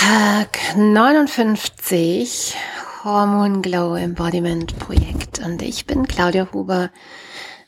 [0.00, 2.54] Tag 59
[3.02, 6.92] Hormon Glow Embodiment Projekt und ich bin Claudia Huber.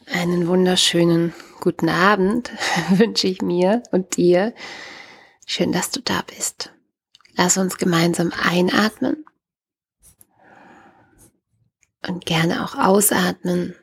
[0.07, 2.53] Einen wunderschönen guten Abend
[2.91, 4.55] wünsche ich mir und dir.
[5.45, 6.73] Schön, dass du da bist.
[7.35, 9.25] Lass uns gemeinsam einatmen
[12.07, 13.75] und gerne auch ausatmen.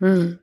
[0.00, 0.40] Hm.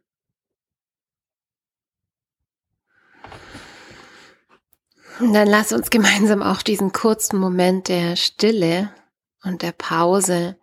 [5.19, 8.93] Und dann lass uns gemeinsam auch diesen kurzen Moment der Stille
[9.43, 10.57] und der Pause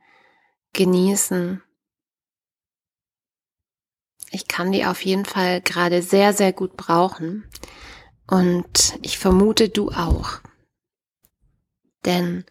[0.72, 1.62] genießen.
[4.30, 7.48] Ich kann die auf jeden Fall gerade sehr, sehr gut brauchen.
[8.26, 10.40] Und ich vermute, du auch.
[12.04, 12.44] Denn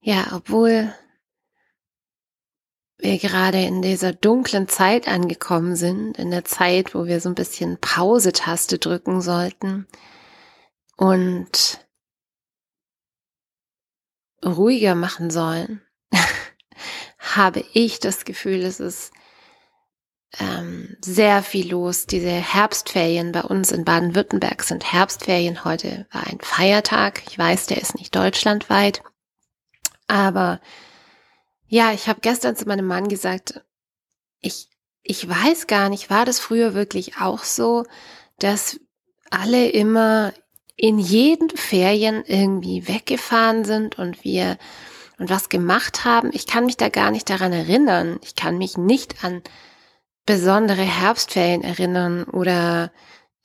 [0.00, 0.92] ja, obwohl
[2.98, 7.34] wir gerade in dieser dunklen Zeit angekommen sind, in der Zeit, wo wir so ein
[7.34, 9.86] bisschen Pause-Taste drücken sollten
[10.96, 11.80] und
[14.44, 15.82] ruhiger machen sollen,
[17.18, 19.12] habe ich das Gefühl, es ist
[20.38, 22.06] ähm, sehr viel los.
[22.06, 25.64] Diese Herbstferien bei uns in Baden-Württemberg sind Herbstferien.
[25.64, 27.22] Heute war ein Feiertag.
[27.28, 29.02] Ich weiß, der ist nicht deutschlandweit.
[30.06, 30.60] Aber
[31.66, 33.64] ja, ich habe gestern zu meinem Mann gesagt,
[34.40, 34.68] ich,
[35.02, 37.84] ich weiß gar nicht, war das früher wirklich auch so,
[38.38, 38.80] dass
[39.30, 40.32] alle immer
[40.76, 44.58] in jeden Ferien irgendwie weggefahren sind und wir
[45.18, 46.30] und was gemacht haben.
[46.32, 48.18] Ich kann mich da gar nicht daran erinnern.
[48.22, 49.42] Ich kann mich nicht an
[50.26, 52.90] besondere Herbstferien erinnern oder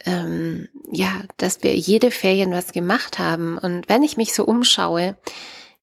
[0.06, 3.58] ähm, ja, dass wir jede Ferien was gemacht haben.
[3.58, 5.18] Und wenn ich mich so umschaue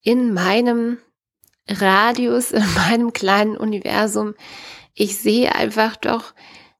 [0.02, 0.98] in meinem
[1.68, 4.34] Radius, in meinem kleinen Universum,
[4.94, 6.34] ich sehe einfach doch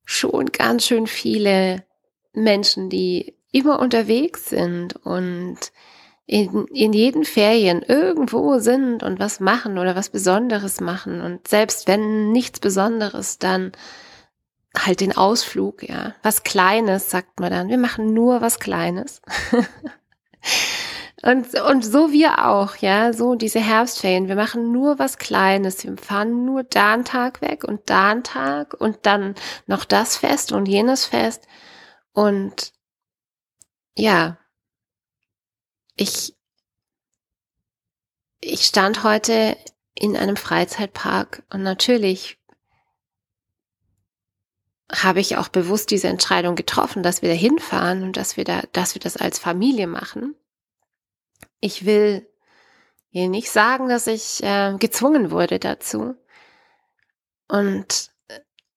[0.05, 1.84] schon ganz schön viele
[2.33, 5.72] Menschen, die immer unterwegs sind und
[6.27, 11.20] in, in jeden Ferien irgendwo sind und was machen oder was Besonderes machen.
[11.20, 13.72] Und selbst wenn nichts Besonderes, dann
[14.76, 16.15] halt den Ausflug, ja.
[16.22, 17.69] Was Kleines, sagt man dann.
[17.69, 19.22] Wir machen nur was Kleines.
[21.22, 23.12] und, und so wir auch, ja.
[23.12, 24.26] So diese Herbstferien.
[24.26, 25.84] Wir machen nur was Kleines.
[25.84, 30.16] Wir fahren nur da einen Tag weg und da einen Tag und dann noch das
[30.16, 31.47] Fest und jenes Fest.
[32.12, 32.72] Und
[33.96, 34.38] ja,
[35.96, 36.34] ich,
[38.40, 39.56] ich stand heute
[39.94, 42.38] in einem Freizeitpark und natürlich
[44.92, 48.62] habe ich auch bewusst diese Entscheidung getroffen, dass wir da hinfahren und dass wir da,
[48.72, 50.36] dass wir das als Familie machen.
[51.60, 52.28] Ich will
[53.08, 56.14] hier nicht sagen, dass ich äh, gezwungen wurde dazu.
[57.48, 58.10] Und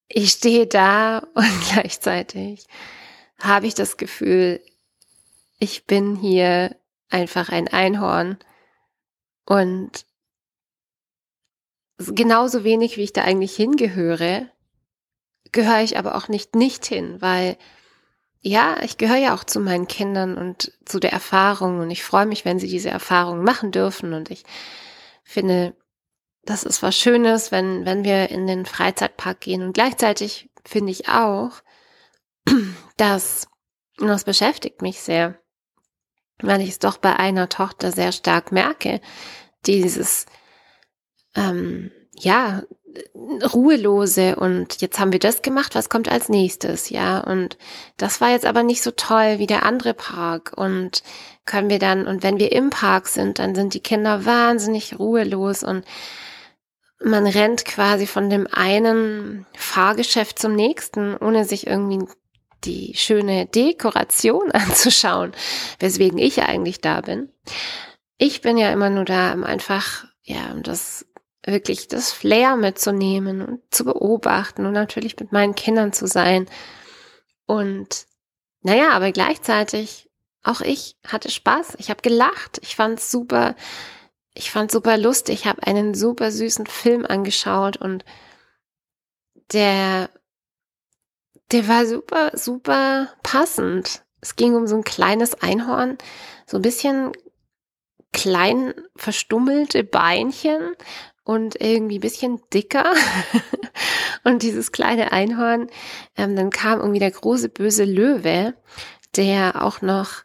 [0.07, 2.65] ich stehe da und gleichzeitig
[3.39, 4.61] habe ich das Gefühl,
[5.59, 6.75] ich bin hier
[7.09, 8.37] einfach ein Einhorn.
[9.45, 10.05] Und
[11.97, 14.49] genauso wenig, wie ich da eigentlich hingehöre,
[15.51, 17.57] gehöre ich aber auch nicht nicht hin, weil
[18.41, 21.79] ja, ich gehöre ja auch zu meinen Kindern und zu der Erfahrung.
[21.79, 24.13] Und ich freue mich, wenn sie diese Erfahrung machen dürfen.
[24.13, 24.43] Und ich
[25.23, 25.75] finde,
[26.43, 29.61] das ist was Schönes, wenn, wenn wir in den Freizeitpark gehen.
[29.61, 31.51] Und gleichzeitig finde ich auch,
[32.97, 33.47] dass,
[33.99, 35.37] und das beschäftigt mich sehr,
[36.41, 39.01] weil ich es doch bei einer Tochter sehr stark merke,
[39.65, 40.25] dieses,
[41.35, 42.63] ähm, ja,
[43.53, 47.57] ruhelose und jetzt haben wir das gemacht, was kommt als nächstes, ja, und
[47.97, 50.53] das war jetzt aber nicht so toll wie der andere Park.
[50.55, 51.03] Und
[51.45, 55.63] können wir dann, und wenn wir im Park sind, dann sind die Kinder wahnsinnig ruhelos
[55.63, 55.85] und
[57.01, 62.05] man rennt quasi von dem einen Fahrgeschäft zum nächsten, ohne sich irgendwie
[62.63, 65.33] die schöne Dekoration anzuschauen,
[65.79, 67.31] weswegen ich eigentlich da bin.
[68.17, 71.05] Ich bin ja immer nur da, um einfach, ja, um das
[71.45, 76.47] wirklich das Flair mitzunehmen und zu beobachten und natürlich mit meinen Kindern zu sein.
[77.45, 78.05] Und
[78.61, 80.09] naja, aber gleichzeitig
[80.43, 81.75] auch ich hatte Spaß.
[81.79, 82.59] Ich habe gelacht.
[82.61, 83.55] Ich fand super,
[84.33, 85.41] ich fand super lustig.
[85.41, 88.05] Ich habe einen super süßen Film angeschaut und
[89.51, 90.09] der,
[91.51, 94.03] der war super, super passend.
[94.21, 95.97] Es ging um so ein kleines Einhorn,
[96.45, 97.11] so ein bisschen
[98.11, 100.75] klein verstummelte Beinchen
[101.23, 102.93] und irgendwie bisschen dicker.
[104.23, 105.67] und dieses kleine Einhorn,
[106.17, 108.55] ähm, dann kam irgendwie der große böse Löwe,
[109.15, 110.23] der auch noch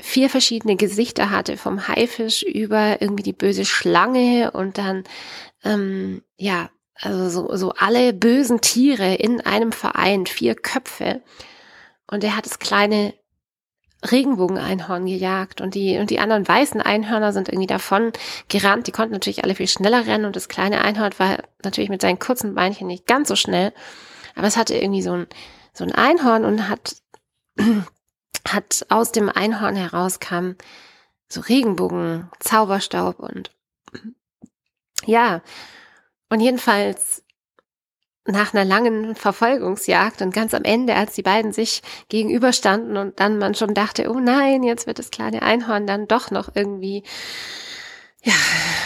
[0.00, 5.04] vier verschiedene Gesichter hatte, vom Haifisch über irgendwie die böse Schlange und dann,
[5.62, 6.70] ähm, ja,
[7.00, 11.22] also so, so alle bösen Tiere in einem Verein, vier Köpfe.
[12.06, 13.14] Und er hat das kleine
[14.02, 18.12] Regenbogeneinhorn gejagt und die, und die anderen weißen Einhörner sind irgendwie davon
[18.48, 18.86] gerannt.
[18.86, 22.18] Die konnten natürlich alle viel schneller rennen und das kleine Einhorn war natürlich mit seinen
[22.18, 23.72] kurzen Beinchen nicht ganz so schnell.
[24.34, 25.26] Aber es hatte irgendwie so ein,
[25.74, 26.96] so ein Einhorn und hat,
[28.48, 30.52] hat aus dem Einhorn herauskam
[31.28, 33.50] so Regenbogen, Zauberstaub und
[35.04, 35.42] ja.
[36.30, 37.22] Und jedenfalls
[38.26, 43.38] nach einer langen Verfolgungsjagd und ganz am Ende, als die beiden sich gegenüberstanden und dann
[43.38, 47.02] man schon dachte, oh nein, jetzt wird das kleine Einhorn dann doch noch irgendwie,
[48.22, 48.34] ja,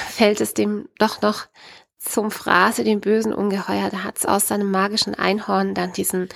[0.09, 1.47] fällt es dem doch noch
[1.99, 3.91] zum Fraße, dem bösen Ungeheuer.
[3.91, 6.29] Da hat es aus seinem magischen Einhorn dann diesen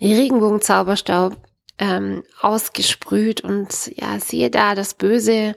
[0.00, 1.36] Regenbogenzauberstaub
[1.78, 5.56] ähm, ausgesprüht und ja, siehe da, das böse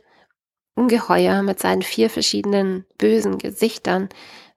[0.75, 4.09] Ungeheuer mit seinen vier verschiedenen bösen Gesichtern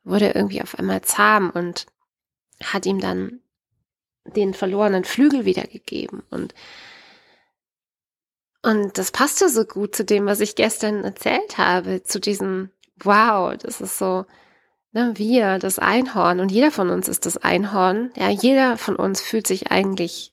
[0.04, 1.86] wurde irgendwie auf einmal zahm und
[2.62, 3.40] hat ihm dann
[4.24, 6.54] den verlorenen Flügel wiedergegeben und
[8.62, 13.54] und das passte so gut zu dem, was ich gestern erzählt habe, zu diesem Wow,
[13.58, 14.24] das ist so,
[14.92, 18.10] ne, wir, das Einhorn und jeder von uns ist das Einhorn.
[18.16, 20.32] Ja, jeder von uns fühlt sich eigentlich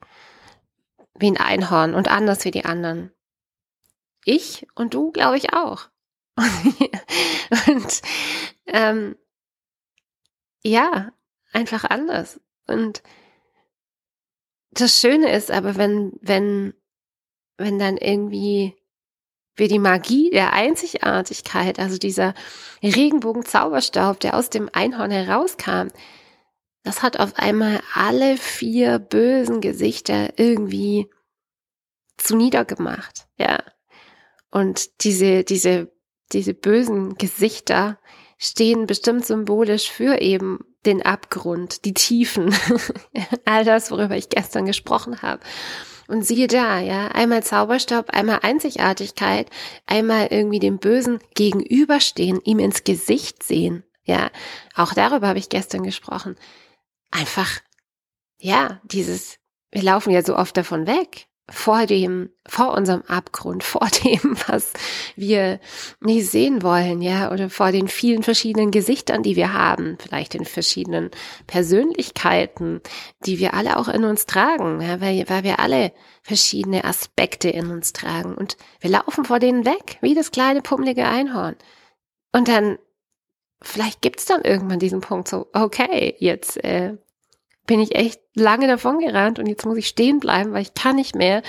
[1.15, 3.11] wie ein Einhorn und anders wie die anderen.
[4.23, 5.89] Ich und du, glaube ich, auch.
[7.67, 8.01] und
[8.67, 9.15] ähm,
[10.63, 11.11] ja,
[11.51, 12.39] einfach anders.
[12.67, 13.03] Und
[14.71, 16.73] das Schöne ist aber, wenn, wenn,
[17.57, 18.75] wenn dann irgendwie
[19.55, 22.33] wir die Magie der Einzigartigkeit, also dieser
[22.81, 25.89] Regenbogen-Zauberstaub, der aus dem Einhorn herauskam,
[26.83, 31.09] das hat auf einmal alle vier bösen Gesichter irgendwie
[32.17, 33.59] zu niedergemacht, ja.
[34.51, 35.91] Und diese, diese,
[36.31, 37.99] diese bösen Gesichter
[38.41, 42.53] stehen bestimmt symbolisch für eben den Abgrund, die Tiefen,
[43.45, 45.43] all das, worüber ich gestern gesprochen habe.
[46.07, 49.49] Und siehe da, ja, einmal Zauberstab, einmal Einzigartigkeit,
[49.85, 53.83] einmal irgendwie dem Bösen gegenüberstehen, ihm ins Gesicht sehen.
[54.03, 54.31] Ja,
[54.75, 56.35] auch darüber habe ich gestern gesprochen.
[57.11, 57.61] Einfach,
[58.39, 59.37] ja, dieses,
[59.69, 64.73] wir laufen ja so oft davon weg vor dem, vor unserem Abgrund, vor dem, was
[65.15, 65.59] wir
[65.99, 70.45] nicht sehen wollen, ja, oder vor den vielen verschiedenen Gesichtern, die wir haben, vielleicht den
[70.45, 71.11] verschiedenen
[71.47, 72.81] Persönlichkeiten,
[73.25, 75.91] die wir alle auch in uns tragen, ja, weil, weil wir alle
[76.23, 81.05] verschiedene Aspekte in uns tragen und wir laufen vor denen weg, wie das kleine pummelige
[81.05, 81.55] Einhorn.
[82.31, 82.77] Und dann,
[83.61, 86.97] vielleicht gibt's dann irgendwann diesen Punkt so, okay, jetzt äh,
[87.65, 90.95] bin ich echt lange davon gerannt und jetzt muss ich stehen bleiben, weil ich kann
[90.95, 91.43] nicht mehr.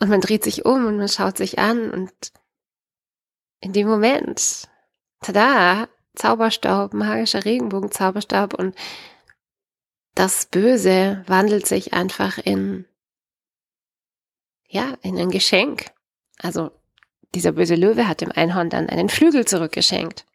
[0.00, 2.12] Und man dreht sich um und man schaut sich an und
[3.60, 4.68] in dem Moment,
[5.20, 8.74] tada, Zauberstaub, magischer Regenbogen, Zauberstab und
[10.14, 12.86] das Böse wandelt sich einfach in,
[14.66, 15.92] ja, in ein Geschenk.
[16.38, 16.70] Also
[17.34, 20.27] dieser böse Löwe hat dem Einhorn dann einen Flügel zurückgeschenkt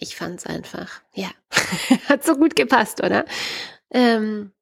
[0.00, 1.28] ich fand's einfach, ja,
[2.08, 3.26] hat so gut gepasst, oder?
[3.90, 4.52] Ähm,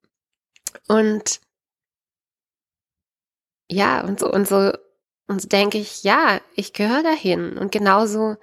[0.88, 1.40] und
[3.70, 4.72] ja, und so, und so,
[5.28, 7.56] und so denke ich, ja, ich gehöre dahin.
[7.56, 8.36] Und genauso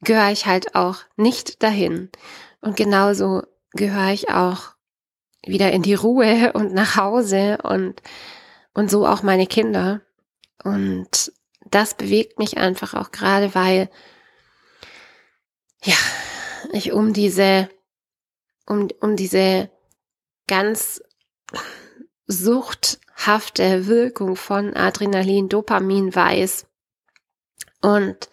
[0.00, 2.10] gehöre ich halt auch nicht dahin.
[2.60, 3.42] Und genauso
[3.72, 4.74] gehöre ich auch
[5.44, 8.00] wieder in die Ruhe und nach Hause und,
[8.72, 10.00] und so auch meine Kinder.
[10.64, 11.32] Und
[11.66, 13.90] das bewegt mich einfach auch gerade, weil
[16.72, 17.68] ich um diese,
[18.66, 19.70] um, um diese
[20.46, 21.02] ganz
[22.26, 26.66] suchthafte Wirkung von Adrenalin, Dopamin weiß
[27.80, 28.28] und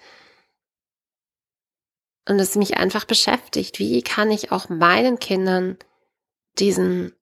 [2.28, 5.78] und es mich einfach beschäftigt, wie kann ich auch meinen Kindern
[6.60, 7.16] diesen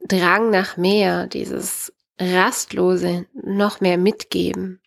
[0.00, 4.80] Drang nach mehr, dieses Rastlose noch mehr mitgeben.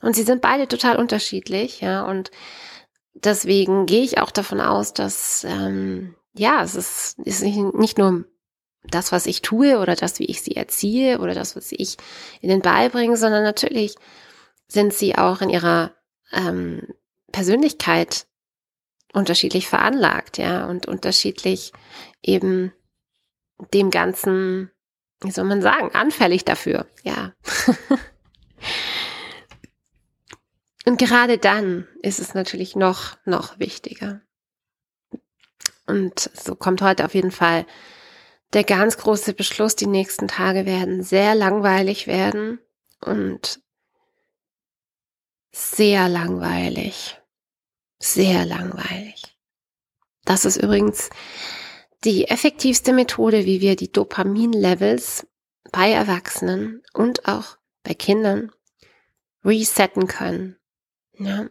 [0.00, 2.32] Und sie sind beide total unterschiedlich, ja, und
[3.14, 8.24] deswegen gehe ich auch davon aus, dass ähm, ja, es ist, ist nicht nur
[8.84, 11.96] das, was ich tue oder das, wie ich sie erziehe oder das, was ich
[12.40, 13.94] ihnen beibringe, sondern natürlich
[14.66, 15.94] sind sie auch in ihrer
[16.32, 16.88] ähm,
[17.30, 18.26] Persönlichkeit
[19.12, 21.72] unterschiedlich veranlagt, ja, und unterschiedlich
[22.22, 22.72] eben
[23.74, 24.70] dem Ganzen,
[25.20, 27.34] wie soll man sagen, anfällig dafür, ja.
[30.84, 34.20] Und gerade dann ist es natürlich noch, noch wichtiger.
[35.86, 37.66] Und so kommt heute auf jeden Fall
[38.52, 39.76] der ganz große Beschluss.
[39.76, 42.60] Die nächsten Tage werden sehr langweilig werden
[43.00, 43.60] und
[45.52, 47.18] sehr langweilig.
[48.02, 49.38] sehr langweilig.
[50.24, 51.08] Das ist übrigens
[52.04, 55.26] die effektivste Methode, wie wir die Dopamin-Levels
[55.70, 58.50] bei Erwachsenen und auch bei Kindern
[59.44, 60.56] resetten können.
[61.18, 61.48] Ja.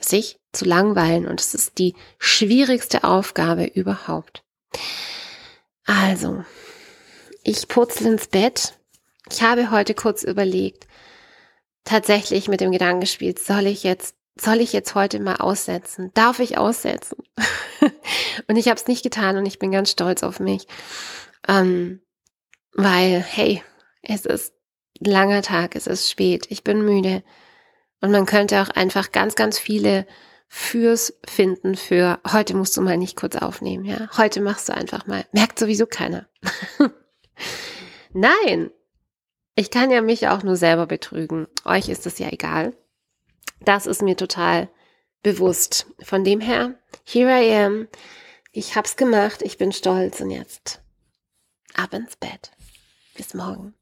[0.00, 4.44] Sich zu langweilen und es ist die schwierigste Aufgabe überhaupt.
[5.84, 6.44] Also,
[7.44, 8.78] ich putzel ins Bett.
[9.30, 10.86] Ich habe heute kurz überlegt,
[11.84, 16.10] tatsächlich mit dem Gedanken gespielt, soll ich jetzt, soll ich jetzt heute mal aussetzen?
[16.14, 17.16] Darf ich aussetzen?
[18.48, 20.66] und ich habe es nicht getan und ich bin ganz stolz auf mich.
[21.48, 22.02] Ähm,
[22.72, 23.62] weil, hey,
[24.02, 24.52] es ist
[24.98, 27.22] langer Tag, es ist spät, ich bin müde.
[28.00, 30.06] Und man könnte auch einfach ganz, ganz viele
[30.48, 34.08] Fürs finden für heute musst du mal nicht kurz aufnehmen, ja.
[34.16, 35.26] Heute machst du einfach mal.
[35.32, 36.28] Merkt sowieso keiner.
[38.12, 38.70] Nein,
[39.56, 41.48] ich kann ja mich auch nur selber betrügen.
[41.64, 42.74] Euch ist es ja egal.
[43.60, 44.68] Das ist mir total
[45.22, 45.86] bewusst.
[46.02, 47.88] Von dem her, here I am.
[48.52, 50.80] Ich hab's gemacht, ich bin stolz und jetzt
[51.74, 52.52] ab ins Bett.
[53.16, 53.74] Bis morgen.